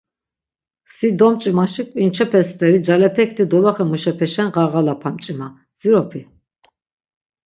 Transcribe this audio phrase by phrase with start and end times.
[0.95, 6.21] Si domç̆imaşi k̆vinçepe steri calepekti doloxe muşepeşen ğarğalapan mç̆ima, dziropi?